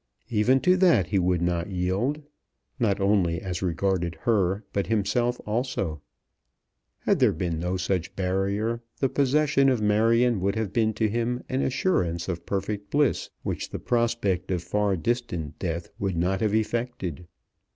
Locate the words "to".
0.61-0.77, 10.95-11.07